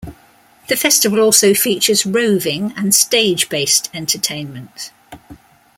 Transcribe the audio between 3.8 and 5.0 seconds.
entertainment.